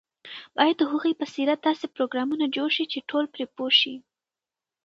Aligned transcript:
باید 0.57 0.75
د 0.79 0.83
هغوی 0.91 1.13
په 1.19 1.25
سیرت 1.33 1.59
داسې 1.67 1.85
پروګرامونه 1.95 2.45
جوړ 2.55 2.69
شي 2.75 2.85
چې 2.91 2.99
ټول 3.09 3.25
پرې 3.33 3.45
پوه 3.55 3.71
شي. 3.79 3.95